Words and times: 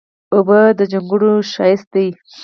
اوبه 0.35 0.59
د 0.77 0.79
جونګړو 0.91 1.31
ښکلا 1.51 1.83
ده. 1.93 2.05